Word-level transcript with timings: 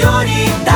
prioridade 0.00 0.40
está 0.46 0.69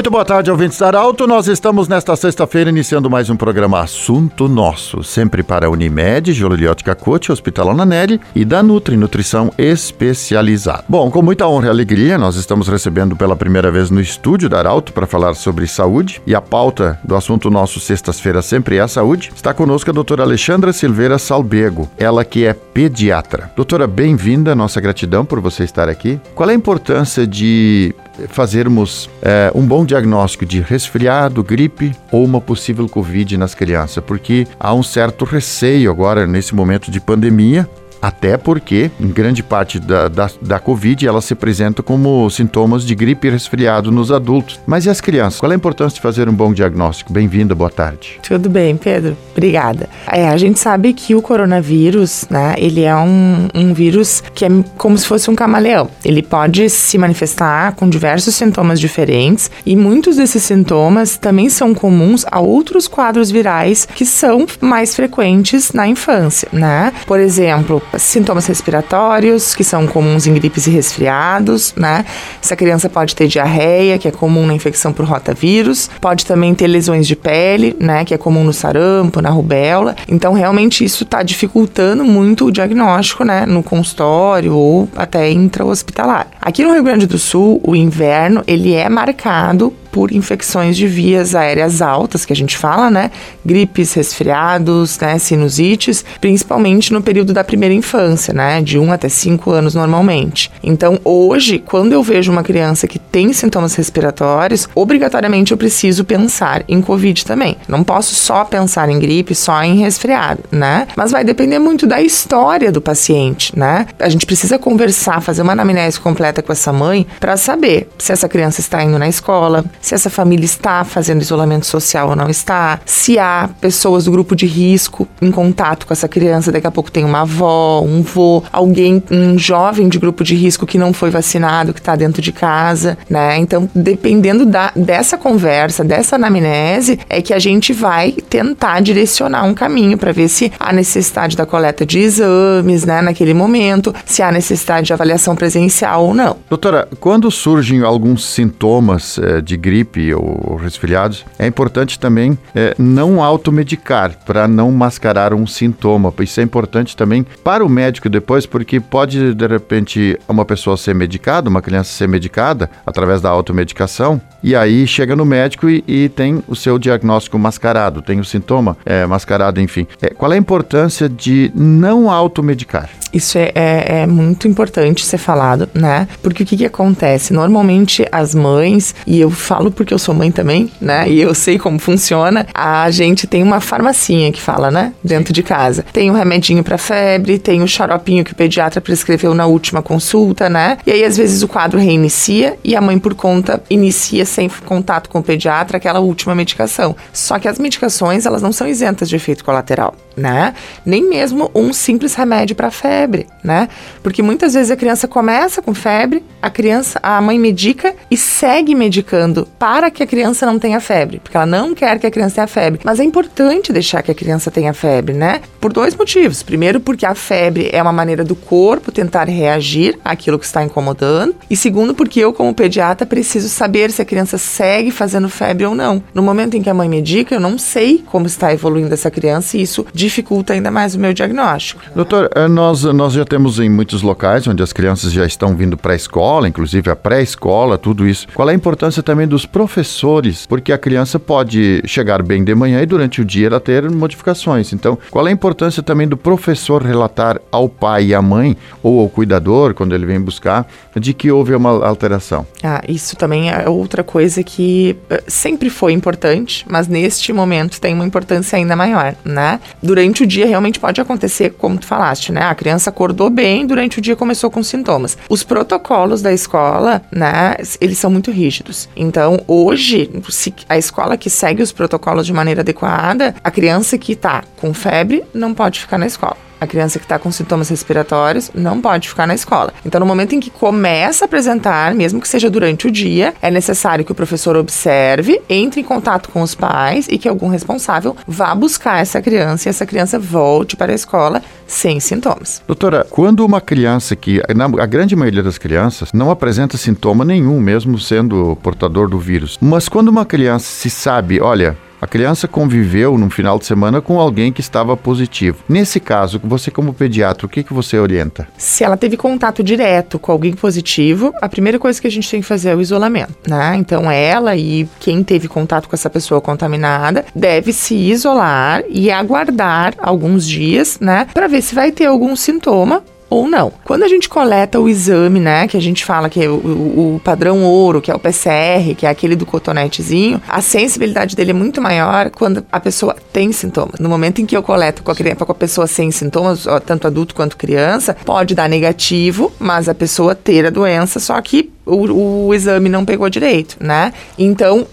Muito 0.00 0.10
boa 0.10 0.24
tarde, 0.24 0.50
ouvintes 0.50 0.78
da 0.78 0.86
Arauto. 0.86 1.26
Nós 1.26 1.46
estamos 1.46 1.86
nesta 1.86 2.16
sexta-feira 2.16 2.70
iniciando 2.70 3.10
mais 3.10 3.28
um 3.28 3.36
programa 3.36 3.80
Assunto 3.82 4.48
Nosso, 4.48 5.04
sempre 5.04 5.42
para 5.42 5.66
a 5.66 5.70
Unimed, 5.70 6.32
Joliliotica 6.32 6.94
Coach, 6.94 7.30
Hospital 7.30 7.68
Ananelli 7.68 8.18
e 8.34 8.42
da 8.42 8.62
Nutri, 8.62 8.96
Nutrição 8.96 9.52
Especializada. 9.58 10.86
Bom, 10.88 11.10
com 11.10 11.20
muita 11.20 11.46
honra 11.46 11.66
e 11.66 11.68
alegria, 11.68 12.16
nós 12.16 12.36
estamos 12.36 12.66
recebendo 12.66 13.14
pela 13.14 13.36
primeira 13.36 13.70
vez 13.70 13.90
no 13.90 14.00
estúdio 14.00 14.48
da 14.48 14.60
Arauto 14.60 14.90
para 14.94 15.06
falar 15.06 15.34
sobre 15.34 15.66
saúde 15.66 16.22
e 16.26 16.34
a 16.34 16.40
pauta 16.40 16.98
do 17.04 17.14
Assunto 17.14 17.50
Nosso 17.50 17.78
sextas-feiras 17.78 18.46
sempre 18.46 18.78
é 18.78 18.80
a 18.80 18.88
saúde. 18.88 19.30
Está 19.36 19.52
conosco 19.52 19.90
a 19.90 19.92
doutora 19.92 20.22
Alexandra 20.22 20.72
Silveira 20.72 21.18
Salbego, 21.18 21.90
ela 21.98 22.24
que 22.24 22.46
é 22.46 22.54
pediatra. 22.54 23.52
Doutora, 23.54 23.86
bem-vinda, 23.86 24.54
nossa 24.54 24.80
gratidão 24.80 25.26
por 25.26 25.40
você 25.40 25.62
estar 25.62 25.90
aqui. 25.90 26.18
Qual 26.34 26.48
é 26.48 26.54
a 26.54 26.56
importância 26.56 27.26
de 27.26 27.94
fazermos 28.28 29.08
é, 29.22 29.50
um 29.54 29.66
bom 29.66 29.84
diagnóstico 29.90 30.46
de 30.46 30.60
resfriado, 30.60 31.42
gripe 31.42 31.94
ou 32.12 32.24
uma 32.24 32.40
possível 32.40 32.88
Covid 32.88 33.36
nas 33.36 33.54
crianças, 33.54 34.02
porque 34.04 34.46
há 34.58 34.72
um 34.72 34.82
certo 34.82 35.24
receio 35.24 35.90
agora 35.90 36.26
nesse 36.26 36.54
momento 36.54 36.90
de 36.90 37.00
pandemia 37.00 37.68
até 38.00 38.36
porque, 38.36 38.90
em 39.00 39.08
grande 39.08 39.42
parte 39.42 39.78
da, 39.78 40.08
da, 40.08 40.30
da 40.40 40.58
Covid, 40.58 41.06
ela 41.06 41.20
se 41.20 41.32
apresenta 41.32 41.82
como 41.82 42.28
sintomas 42.30 42.84
de 42.84 42.94
gripe 42.94 43.28
e 43.28 43.30
resfriado 43.30 43.90
nos 43.90 44.10
adultos. 44.10 44.60
Mas 44.66 44.86
e 44.86 44.90
as 44.90 45.00
crianças? 45.00 45.40
Qual 45.40 45.50
é 45.50 45.54
a 45.54 45.56
importância 45.56 45.96
de 45.96 46.00
fazer 46.00 46.28
um 46.28 46.32
bom 46.32 46.52
diagnóstico? 46.52 47.12
Bem-vinda, 47.12 47.54
boa 47.54 47.70
tarde. 47.70 48.18
Tudo 48.26 48.48
bem, 48.48 48.76
Pedro. 48.76 49.16
Obrigada. 49.32 49.88
É, 50.10 50.28
a 50.28 50.36
gente 50.36 50.58
sabe 50.58 50.92
que 50.92 51.14
o 51.14 51.22
coronavírus, 51.22 52.26
né, 52.30 52.54
ele 52.58 52.82
é 52.82 52.96
um, 52.96 53.48
um 53.54 53.74
vírus 53.74 54.22
que 54.34 54.44
é 54.44 54.48
como 54.76 54.96
se 54.96 55.06
fosse 55.06 55.30
um 55.30 55.34
camaleão. 55.34 55.90
Ele 56.04 56.22
pode 56.22 56.68
se 56.70 56.96
manifestar 56.96 57.74
com 57.74 57.88
diversos 57.88 58.34
sintomas 58.34 58.80
diferentes 58.80 59.50
e 59.64 59.76
muitos 59.76 60.16
desses 60.16 60.42
sintomas 60.42 61.16
também 61.16 61.48
são 61.48 61.74
comuns 61.74 62.24
a 62.30 62.40
outros 62.40 62.88
quadros 62.88 63.30
virais 63.30 63.86
que 63.94 64.06
são 64.06 64.46
mais 64.60 64.94
frequentes 64.94 65.72
na 65.72 65.86
infância, 65.86 66.48
né? 66.52 66.92
Por 67.06 67.20
exemplo, 67.20 67.82
sintomas 67.98 68.46
respiratórios, 68.46 69.54
que 69.54 69.64
são 69.64 69.86
comuns 69.86 70.26
em 70.26 70.34
gripes 70.34 70.66
e 70.66 70.70
resfriados, 70.70 71.74
né? 71.76 72.04
Essa 72.42 72.56
criança 72.56 72.88
pode 72.88 73.14
ter 73.14 73.26
diarreia, 73.26 73.98
que 73.98 74.08
é 74.08 74.10
comum 74.10 74.46
na 74.46 74.54
infecção 74.54 74.92
por 74.92 75.04
rotavírus, 75.04 75.90
pode 76.00 76.26
também 76.26 76.54
ter 76.54 76.66
lesões 76.66 77.06
de 77.06 77.16
pele, 77.16 77.76
né? 77.80 78.04
Que 78.04 78.14
é 78.14 78.18
comum 78.18 78.44
no 78.44 78.52
sarampo, 78.52 79.20
na 79.20 79.30
rubéola. 79.30 79.96
Então, 80.08 80.32
realmente, 80.32 80.84
isso 80.84 81.04
está 81.04 81.22
dificultando 81.22 82.04
muito 82.04 82.46
o 82.46 82.52
diagnóstico, 82.52 83.24
né? 83.24 83.46
No 83.46 83.62
consultório 83.62 84.54
ou 84.54 84.88
até 84.96 85.30
intra-hospitalar. 85.30 86.28
Aqui 86.40 86.62
no 86.62 86.72
Rio 86.72 86.82
Grande 86.82 87.06
do 87.06 87.18
Sul, 87.18 87.60
o 87.62 87.74
inverno, 87.74 88.42
ele 88.46 88.74
é 88.74 88.88
marcado 88.88 89.72
por 89.90 90.12
infecções 90.12 90.76
de 90.76 90.86
vias 90.86 91.34
aéreas 91.34 91.82
altas, 91.82 92.24
que 92.24 92.32
a 92.32 92.36
gente 92.36 92.56
fala, 92.56 92.90
né? 92.90 93.10
Gripes, 93.44 93.92
resfriados, 93.94 94.98
né? 94.98 95.18
Sinusites, 95.18 96.04
principalmente 96.20 96.92
no 96.92 97.02
período 97.02 97.32
da 97.32 97.44
primeira 97.44 97.74
infância, 97.74 98.32
né? 98.32 98.60
De 98.62 98.78
1 98.78 98.92
até 98.92 99.08
5 99.08 99.50
anos 99.50 99.74
normalmente. 99.74 100.50
Então, 100.62 100.98
hoje, 101.04 101.58
quando 101.58 101.92
eu 101.92 102.02
vejo 102.02 102.30
uma 102.30 102.42
criança 102.42 102.86
que 102.86 102.98
tem 102.98 103.32
sintomas 103.32 103.74
respiratórios, 103.74 104.68
obrigatoriamente 104.74 105.52
eu 105.52 105.58
preciso 105.58 106.04
pensar 106.04 106.64
em 106.68 106.80
Covid 106.80 107.24
também. 107.24 107.56
Não 107.68 107.82
posso 107.82 108.14
só 108.14 108.44
pensar 108.44 108.88
em 108.88 108.98
gripe, 108.98 109.34
só 109.34 109.62
em 109.62 109.78
resfriado, 109.78 110.42
né? 110.50 110.86
Mas 110.96 111.10
vai 111.10 111.24
depender 111.24 111.58
muito 111.58 111.86
da 111.86 112.00
história 112.00 112.70
do 112.70 112.80
paciente, 112.80 113.58
né? 113.58 113.86
A 113.98 114.08
gente 114.08 114.26
precisa 114.26 114.58
conversar, 114.58 115.20
fazer 115.20 115.42
uma 115.42 115.52
anamnese 115.52 116.00
completa 116.00 116.42
com 116.42 116.52
essa 116.52 116.72
mãe 116.72 117.06
para 117.18 117.36
saber 117.36 117.88
se 117.98 118.12
essa 118.12 118.28
criança 118.28 118.60
está 118.60 118.82
indo 118.82 118.98
na 118.98 119.08
escola, 119.08 119.64
se 119.80 119.94
essa 119.94 120.10
família 120.10 120.44
está 120.44 120.84
fazendo 120.84 121.22
isolamento 121.22 121.66
social 121.66 122.10
ou 122.10 122.16
não 122.16 122.28
está, 122.28 122.80
se 122.84 123.18
há 123.18 123.48
pessoas 123.60 124.04
do 124.04 124.10
grupo 124.10 124.36
de 124.36 124.46
risco 124.46 125.08
em 125.20 125.30
contato 125.30 125.86
com 125.86 125.92
essa 125.92 126.06
criança, 126.06 126.52
daqui 126.52 126.66
a 126.66 126.70
pouco 126.70 126.90
tem 126.90 127.04
uma 127.04 127.22
avó, 127.22 127.80
um 127.82 128.02
vô, 128.02 128.42
alguém, 128.52 129.02
um 129.10 129.38
jovem 129.38 129.88
de 129.88 129.98
grupo 129.98 130.22
de 130.22 130.34
risco 130.34 130.66
que 130.66 130.78
não 130.78 130.92
foi 130.92 131.10
vacinado, 131.10 131.72
que 131.72 131.80
está 131.80 131.96
dentro 131.96 132.20
de 132.20 132.32
casa, 132.32 132.98
né? 133.08 133.38
Então, 133.38 133.68
dependendo 133.74 134.44
da, 134.44 134.70
dessa 134.76 135.16
conversa, 135.16 135.82
dessa 135.82 136.16
anamnese, 136.16 136.98
é 137.08 137.22
que 137.22 137.32
a 137.32 137.38
gente 137.38 137.72
vai 137.72 138.12
tentar 138.12 138.80
direcionar 138.80 139.44
um 139.44 139.54
caminho 139.54 139.96
para 139.96 140.12
ver 140.12 140.28
se 140.28 140.52
há 140.60 140.72
necessidade 140.72 141.36
da 141.36 141.46
coleta 141.46 141.86
de 141.86 141.98
exames, 141.98 142.84
né, 142.84 143.00
naquele 143.00 143.34
momento, 143.34 143.94
se 144.04 144.22
há 144.22 144.30
necessidade 144.30 144.86
de 144.86 144.92
avaliação 144.92 145.34
presencial 145.34 146.06
ou 146.06 146.14
não. 146.14 146.36
Doutora, 146.48 146.88
quando 146.98 147.30
surgem 147.30 147.82
alguns 147.82 148.24
sintomas 148.24 149.18
eh, 149.18 149.40
de 149.40 149.56
gripe 149.56 149.69
ou 150.14 150.56
resfriados, 150.56 151.24
é 151.38 151.46
importante 151.46 151.98
também 151.98 152.38
é, 152.54 152.74
não 152.78 153.22
automedicar 153.22 154.16
para 154.24 154.46
não 154.46 154.70
mascarar 154.70 155.32
um 155.34 155.46
sintoma. 155.46 156.12
Isso 156.20 156.40
é 156.40 156.42
importante 156.42 156.96
também 156.96 157.24
para 157.44 157.64
o 157.64 157.68
médico 157.68 158.08
depois, 158.08 158.46
porque 158.46 158.80
pode 158.80 159.34
de 159.34 159.46
repente 159.46 160.18
uma 160.28 160.44
pessoa 160.44 160.76
ser 160.76 160.94
medicada, 160.94 161.48
uma 161.48 161.62
criança 161.62 161.92
ser 161.92 162.08
medicada 162.08 162.70
através 162.84 163.20
da 163.20 163.30
automedicação, 163.30 164.20
e 164.42 164.54
aí 164.54 164.86
chega 164.86 165.16
no 165.16 165.24
médico 165.24 165.68
e, 165.68 165.84
e 165.86 166.08
tem 166.08 166.42
o 166.46 166.56
seu 166.56 166.78
diagnóstico 166.78 167.38
mascarado, 167.38 168.02
tem 168.02 168.20
o 168.20 168.24
sintoma 168.24 168.76
é, 168.84 169.06
mascarado, 169.06 169.60
enfim. 169.60 169.86
É, 170.02 170.10
qual 170.10 170.32
é 170.32 170.34
a 170.34 170.38
importância 170.38 171.08
de 171.08 171.50
não 171.54 172.10
automedicar? 172.10 172.90
Isso 173.12 173.38
é, 173.38 173.50
é, 173.54 174.00
é, 174.02 174.06
muito 174.06 174.46
importante 174.46 175.04
ser 175.04 175.18
falado, 175.18 175.68
né? 175.74 176.06
Porque 176.22 176.42
o 176.42 176.46
que, 176.46 176.56
que 176.56 176.64
acontece? 176.64 177.32
Normalmente 177.32 178.06
as 178.10 178.34
mães, 178.34 178.94
e 179.06 179.20
eu 179.20 179.30
falo 179.30 179.70
porque 179.70 179.92
eu 179.92 179.98
sou 179.98 180.14
mãe 180.14 180.30
também, 180.30 180.70
né? 180.80 181.08
E 181.08 181.20
eu 181.20 181.34
sei 181.34 181.58
como 181.58 181.78
funciona, 181.78 182.46
a 182.54 182.90
gente 182.90 183.26
tem 183.26 183.42
uma 183.42 183.60
farmacinha 183.60 184.30
que 184.32 184.40
fala, 184.40 184.70
né? 184.70 184.92
Dentro 185.02 185.32
de 185.32 185.42
casa. 185.42 185.84
Tem 185.92 186.10
o 186.10 186.12
um 186.12 186.16
remedinho 186.16 186.62
para 186.62 186.78
febre, 186.78 187.38
tem 187.38 187.62
o 187.62 187.68
xaropinho 187.68 188.24
que 188.24 188.32
o 188.32 188.36
pediatra 188.36 188.80
prescreveu 188.80 189.34
na 189.34 189.46
última 189.46 189.82
consulta, 189.82 190.48
né? 190.48 190.78
E 190.86 190.92
aí 190.92 191.04
às 191.04 191.16
vezes 191.16 191.42
o 191.42 191.48
quadro 191.48 191.78
reinicia 191.78 192.56
e 192.62 192.76
a 192.76 192.80
mãe 192.80 192.98
por 192.98 193.14
conta 193.14 193.62
inicia 193.68 194.24
sem 194.24 194.48
contato 194.64 195.08
com 195.10 195.18
o 195.18 195.22
pediatra 195.22 195.76
aquela 195.76 196.00
última 196.00 196.34
medicação. 196.34 196.94
Só 197.12 197.38
que 197.38 197.48
as 197.48 197.58
medicações, 197.58 198.26
elas 198.26 198.42
não 198.42 198.52
são 198.52 198.66
isentas 198.66 199.08
de 199.08 199.16
efeito 199.16 199.44
colateral, 199.44 199.94
né? 200.16 200.54
Nem 200.84 201.08
mesmo 201.08 201.50
um 201.54 201.72
simples 201.72 202.14
remédio 202.14 202.54
para 202.54 202.70
febre, 202.70 202.99
né? 203.42 203.68
Porque 204.02 204.22
muitas 204.22 204.54
vezes 204.54 204.70
a 204.70 204.76
criança 204.76 205.08
começa 205.08 205.60
com 205.60 205.74
febre, 205.74 206.24
a 206.40 206.48
criança, 206.48 206.98
a 207.02 207.20
mãe 207.20 207.38
medica 207.38 207.94
e 208.10 208.16
segue 208.16 208.74
medicando 208.74 209.46
para 209.58 209.90
que 209.90 210.02
a 210.02 210.06
criança 210.06 210.46
não 210.46 210.58
tenha 210.58 210.80
febre, 210.80 211.20
porque 211.20 211.36
ela 211.36 211.46
não 211.46 211.74
quer 211.74 211.98
que 211.98 212.06
a 212.06 212.10
criança 212.10 212.36
tenha 212.36 212.46
febre. 212.46 212.80
Mas 212.84 213.00
é 213.00 213.04
importante 213.04 213.72
deixar 213.72 214.02
que 214.02 214.10
a 214.10 214.14
criança 214.14 214.50
tenha 214.50 214.72
febre, 214.72 215.14
né? 215.14 215.40
Por 215.60 215.72
dois 215.72 215.94
motivos. 215.94 216.42
Primeiro, 216.42 216.80
porque 216.80 217.04
a 217.04 217.14
febre 217.14 217.68
é 217.72 217.82
uma 217.82 217.92
maneira 217.92 218.24
do 218.24 218.34
corpo 218.36 218.92
tentar 218.92 219.28
reagir 219.28 219.98
àquilo 220.04 220.38
que 220.38 220.44
está 220.44 220.62
incomodando, 220.62 221.34
e 221.48 221.56
segundo, 221.56 221.94
porque 221.94 222.20
eu 222.20 222.32
como 222.32 222.54
pediatra 222.54 223.06
preciso 223.06 223.48
saber 223.48 223.90
se 223.90 224.00
a 224.00 224.04
criança 224.04 224.20
criança 224.20 224.38
segue 224.38 224.90
fazendo 224.90 225.28
febre 225.28 225.64
ou 225.64 225.74
não. 225.74 226.02
No 226.12 226.22
momento 226.22 226.56
em 226.56 226.62
que 226.62 226.68
a 226.68 226.74
mãe 226.74 226.88
medica, 226.88 227.34
eu 227.34 227.40
não 227.40 227.58
sei 227.58 228.04
como 228.06 228.26
está 228.26 228.52
evoluindo 228.52 228.92
essa 228.92 229.10
criança 229.10 229.56
e 229.56 229.62
isso 229.62 229.86
dificulta 229.94 230.52
ainda 230.52 230.70
mais 230.70 230.94
o 230.94 230.98
meu 230.98 231.12
diagnóstico. 231.12 231.80
Doutor, 231.94 232.30
eh, 232.34 232.48
nós, 232.48 232.84
nós 232.92 233.12
já 233.12 233.24
temos 233.24 233.58
em 233.58 233.68
muitos 233.68 234.02
locais 234.02 234.46
onde 234.46 234.62
as 234.62 234.72
crianças 234.72 235.12
já 235.12 235.24
estão 235.24 235.56
vindo 235.56 235.76
para 235.76 235.92
a 235.92 235.96
escola, 235.96 236.48
inclusive 236.48 236.90
a 236.90 236.96
pré-escola, 236.96 237.78
tudo 237.78 238.06
isso. 238.06 238.26
Qual 238.34 238.48
é 238.48 238.52
a 238.52 238.54
importância 238.54 239.02
também 239.02 239.26
dos 239.26 239.44
professores? 239.46 240.46
Porque 240.46 240.72
a 240.72 240.78
criança 240.78 241.18
pode 241.18 241.82
chegar 241.86 242.22
bem 242.22 242.44
de 242.44 242.54
manhã 242.54 242.80
e 242.82 242.86
durante 242.86 243.20
o 243.20 243.24
dia 243.24 243.48
ela 243.48 243.60
ter 243.60 243.90
modificações. 243.90 244.72
Então, 244.72 244.98
qual 245.10 245.26
é 245.26 245.30
a 245.30 245.32
importância 245.32 245.82
também 245.82 246.08
do 246.08 246.16
professor 246.16 246.82
relatar 246.82 247.40
ao 247.50 247.68
pai 247.68 248.06
e 248.06 248.14
à 248.14 248.22
mãe 248.22 248.56
ou 248.82 249.00
ao 249.00 249.08
cuidador, 249.08 249.74
quando 249.74 249.94
ele 249.94 250.06
vem 250.06 250.20
buscar, 250.20 250.66
de 250.96 251.12
que 251.12 251.30
houve 251.30 251.54
uma 251.54 251.84
alteração? 251.86 252.46
Ah, 252.62 252.82
isso 252.88 253.16
também 253.16 253.50
é 253.50 253.68
outra 253.68 254.02
coisa 254.02 254.42
que 254.42 254.96
eh, 255.10 255.22
sempre 255.26 255.68
foi 255.68 255.92
importante, 255.92 256.64
mas 256.68 256.88
neste 256.88 257.32
momento 257.32 257.80
tem 257.80 257.94
uma 257.94 258.06
importância 258.06 258.56
ainda 258.56 258.74
maior, 258.74 259.14
né? 259.24 259.60
Durante 259.82 260.22
o 260.22 260.26
dia 260.26 260.46
realmente 260.46 260.80
pode 260.80 261.00
acontecer, 261.00 261.50
como 261.50 261.78
tu 261.78 261.86
falaste, 261.86 262.32
né? 262.32 262.42
A 262.42 262.54
criança 262.54 262.79
acordou 262.88 263.28
bem, 263.28 263.66
durante 263.66 263.98
o 263.98 264.02
dia 264.02 264.16
começou 264.16 264.50
com 264.50 264.62
sintomas. 264.62 265.16
Os 265.28 265.42
protocolos 265.42 266.22
da 266.22 266.32
escola, 266.32 267.02
né, 267.12 267.56
eles 267.80 267.98
são 267.98 268.10
muito 268.10 268.30
rígidos. 268.30 268.88
Então, 268.96 269.40
hoje, 269.46 270.10
se 270.28 270.54
a 270.68 270.78
escola 270.78 271.16
que 271.16 271.28
segue 271.28 271.62
os 271.62 271.72
protocolos 271.72 272.26
de 272.26 272.32
maneira 272.32 272.60
adequada, 272.60 273.34
a 273.42 273.50
criança 273.50 273.98
que 273.98 274.14
tá 274.14 274.44
com 274.56 274.72
febre 274.72 275.24
não 275.34 275.54
pode 275.54 275.80
ficar 275.80 275.98
na 275.98 276.06
escola 276.06 276.49
a 276.60 276.66
criança 276.66 276.98
que 276.98 277.04
está 277.04 277.18
com 277.18 277.32
sintomas 277.32 277.68
respiratórios 277.68 278.50
não 278.54 278.80
pode 278.80 279.08
ficar 279.08 279.26
na 279.26 279.34
escola. 279.34 279.72
Então, 279.84 279.98
no 279.98 280.06
momento 280.06 280.34
em 280.34 280.40
que 280.40 280.50
começa 280.50 281.24
a 281.24 281.26
apresentar, 281.26 281.94
mesmo 281.94 282.20
que 282.20 282.28
seja 282.28 282.50
durante 282.50 282.86
o 282.86 282.90
dia, 282.90 283.34
é 283.40 283.50
necessário 283.50 284.04
que 284.04 284.12
o 284.12 284.14
professor 284.14 284.56
observe, 284.56 285.40
entre 285.48 285.80
em 285.80 285.84
contato 285.84 286.28
com 286.28 286.42
os 286.42 286.54
pais 286.54 287.06
e 287.08 287.18
que 287.18 287.28
algum 287.28 287.48
responsável 287.48 288.16
vá 288.26 288.54
buscar 288.54 289.00
essa 289.00 289.20
criança 289.22 289.68
e 289.68 289.70
essa 289.70 289.86
criança 289.86 290.18
volte 290.18 290.76
para 290.76 290.92
a 290.92 290.94
escola 290.94 291.42
sem 291.66 292.00
sintomas. 292.00 292.62
Doutora, 292.66 293.06
quando 293.08 293.44
uma 293.44 293.60
criança 293.60 294.16
que, 294.16 294.42
na, 294.54 294.64
a 294.64 294.86
grande 294.86 295.14
maioria 295.14 295.42
das 295.42 295.56
crianças, 295.56 296.10
não 296.12 296.30
apresenta 296.30 296.76
sintoma 296.76 297.24
nenhum, 297.24 297.60
mesmo 297.60 297.98
sendo 297.98 298.56
portador 298.62 299.08
do 299.08 299.18
vírus, 299.18 299.56
mas 299.60 299.88
quando 299.88 300.08
uma 300.08 300.26
criança 300.26 300.66
se 300.66 300.90
sabe, 300.90 301.40
olha, 301.40 301.76
a 302.00 302.06
criança 302.06 302.48
conviveu 302.48 303.18
no 303.18 303.28
final 303.28 303.58
de 303.58 303.66
semana 303.66 304.00
com 304.00 304.18
alguém 304.18 304.52
que 304.52 304.60
estava 304.60 304.96
positivo. 304.96 305.58
Nesse 305.68 306.00
caso, 306.00 306.40
você 306.42 306.70
como 306.70 306.94
pediatra, 306.94 307.46
o 307.46 307.48
que, 307.48 307.62
que 307.62 307.74
você 307.74 307.98
orienta? 307.98 308.48
Se 308.56 308.82
ela 308.82 308.96
teve 308.96 309.16
contato 309.16 309.62
direto 309.62 310.18
com 310.18 310.32
alguém 310.32 310.54
positivo, 310.54 311.32
a 311.40 311.48
primeira 311.48 311.78
coisa 311.78 312.00
que 312.00 312.06
a 312.06 312.10
gente 312.10 312.30
tem 312.30 312.40
que 312.40 312.46
fazer 312.46 312.70
é 312.70 312.74
o 312.74 312.80
isolamento, 312.80 313.34
né? 313.46 313.76
Então 313.76 314.10
ela 314.10 314.56
e 314.56 314.88
quem 314.98 315.22
teve 315.22 315.48
contato 315.48 315.88
com 315.88 315.94
essa 315.94 316.08
pessoa 316.08 316.40
contaminada 316.40 317.24
deve 317.34 317.72
se 317.72 317.94
isolar 317.94 318.82
e 318.88 319.10
aguardar 319.10 319.94
alguns 319.98 320.46
dias, 320.46 320.98
né, 321.00 321.26
para 321.34 321.48
ver 321.48 321.62
se 321.62 321.74
vai 321.74 321.92
ter 321.92 322.06
algum 322.06 322.34
sintoma 322.34 323.02
ou 323.30 323.48
não. 323.48 323.72
Quando 323.84 324.02
a 324.02 324.08
gente 324.08 324.28
coleta 324.28 324.80
o 324.80 324.88
exame, 324.88 325.38
né, 325.38 325.68
que 325.68 325.76
a 325.76 325.80
gente 325.80 326.04
fala 326.04 326.28
que 326.28 326.44
é 326.44 326.48
o, 326.48 326.54
o, 326.54 327.20
padrão 327.22 327.62
ouro, 327.62 328.02
que 328.02 328.10
é 328.10 328.14
o 328.14 328.18
PCR, 328.18 328.94
que 328.96 329.06
é 329.06 329.08
aquele 329.08 329.36
do 329.36 329.46
cotonetezinho, 329.46 330.42
a 330.48 330.60
sensibilidade 330.60 331.36
dele 331.36 331.52
é 331.52 331.54
muito 331.54 331.80
maior 331.80 332.30
quando 332.30 332.66
a 332.70 332.80
pessoa 332.80 333.16
tem 333.32 333.52
sintomas. 333.52 334.00
No 334.00 334.08
momento 334.08 334.40
em 334.40 334.46
que 334.46 334.56
eu 334.56 334.62
coleto 334.62 335.02
com 335.04 335.12
a, 335.12 335.14
criança, 335.14 335.46
com 335.46 335.52
a 335.52 335.54
pessoa 335.54 335.86
sem 335.86 336.10
sintomas, 336.10 336.66
tanto 336.84 337.06
adulto 337.06 337.34
quanto 337.34 337.56
criança, 337.56 338.16
pode 338.24 338.54
dar 338.54 338.68
negativo, 338.68 339.52
mas 339.58 339.88
a 339.88 339.94
pessoa 339.94 340.34
ter 340.34 340.66
a 340.66 340.70
doença, 340.70 341.20
só 341.20 341.40
que 341.40 341.70
o, 341.86 342.48
o 342.48 342.54
exame 342.54 342.88
não 342.88 343.04
pegou 343.04 343.30
direito, 343.30 343.76
né? 343.80 344.12
Então, 344.36 344.86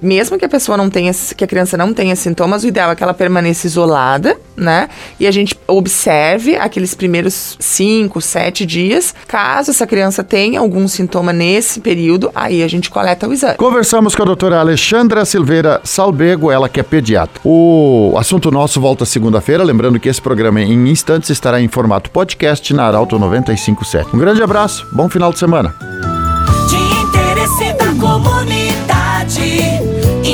mesmo 0.00 0.38
que 0.38 0.44
a 0.44 0.48
pessoa 0.48 0.76
não 0.76 0.88
tenha, 0.88 1.12
que 1.36 1.44
a 1.44 1.46
criança 1.46 1.76
não 1.76 1.92
tenha 1.92 2.14
sintomas, 2.16 2.64
o 2.64 2.66
ideal 2.66 2.90
é 2.90 2.96
que 2.96 3.02
ela 3.02 3.14
permaneça 3.14 3.66
isolada, 3.66 4.36
né? 4.56 4.88
E 5.18 5.26
a 5.26 5.30
gente 5.30 5.56
observe 5.66 6.56
aqueles 6.56 6.94
primeiros 6.94 7.56
5, 7.58 8.20
7 8.20 8.66
dias. 8.66 9.14
Caso 9.26 9.70
essa 9.70 9.86
criança 9.86 10.22
tenha 10.22 10.60
algum 10.60 10.86
sintoma 10.86 11.32
nesse 11.32 11.80
período, 11.80 12.30
aí 12.34 12.62
a 12.62 12.68
gente 12.68 12.90
coleta 12.90 13.28
o 13.28 13.32
exame. 13.32 13.56
Conversamos 13.56 14.14
com 14.14 14.22
a 14.22 14.26
doutora 14.26 14.60
Alexandra 14.60 15.24
Silveira 15.24 15.80
Salbego, 15.84 16.50
ela 16.50 16.68
que 16.68 16.80
é 16.80 16.82
pediatra. 16.82 17.40
O 17.44 18.14
assunto 18.16 18.50
nosso 18.50 18.80
volta 18.80 19.04
segunda-feira, 19.04 19.64
lembrando 19.64 19.98
que 19.98 20.08
esse 20.08 20.20
programa 20.20 20.60
em 20.60 20.88
instantes 20.88 21.30
estará 21.30 21.60
em 21.60 21.68
formato 21.68 22.10
podcast 22.10 22.72
na 22.72 22.86
Arauto 22.86 23.18
957. 23.18 24.14
Um 24.14 24.18
grande 24.18 24.42
abraço, 24.42 24.86
bom 24.92 25.08
final 25.08 25.32
de 25.32 25.38
semana. 25.38 26.13